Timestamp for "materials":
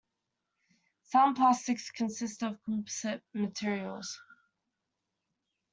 3.35-4.19